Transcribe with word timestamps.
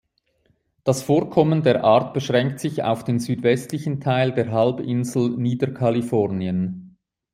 Das 0.83 1.03
Vorkommen 1.03 1.61
der 1.61 1.83
Art 1.83 2.15
beschränkt 2.15 2.59
sich 2.59 2.81
auf 2.81 3.03
den 3.03 3.19
südwestlichen 3.19 4.01
Teil 4.01 4.31
der 4.33 4.51
Halbinsel 4.51 5.29
Niederkalifornien. 5.37 6.97